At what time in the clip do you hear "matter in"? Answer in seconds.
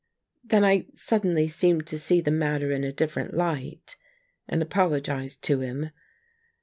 2.31-2.83